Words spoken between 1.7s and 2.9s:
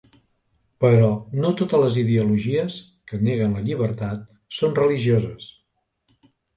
les ideologies